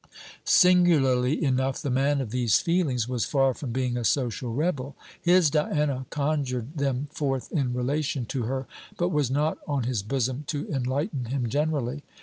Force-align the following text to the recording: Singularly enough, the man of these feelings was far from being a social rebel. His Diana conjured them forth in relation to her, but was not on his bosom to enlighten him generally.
Singularly 0.45 1.43
enough, 1.45 1.79
the 1.79 1.91
man 1.91 2.21
of 2.21 2.31
these 2.31 2.57
feelings 2.57 3.07
was 3.07 3.23
far 3.23 3.53
from 3.53 3.71
being 3.71 3.97
a 3.97 4.03
social 4.03 4.51
rebel. 4.51 4.95
His 5.21 5.51
Diana 5.51 6.07
conjured 6.09 6.75
them 6.79 7.07
forth 7.11 7.51
in 7.51 7.75
relation 7.75 8.25
to 8.25 8.45
her, 8.45 8.65
but 8.97 9.09
was 9.09 9.29
not 9.29 9.59
on 9.67 9.83
his 9.83 10.01
bosom 10.01 10.43
to 10.47 10.67
enlighten 10.69 11.25
him 11.25 11.47
generally. 11.49 12.01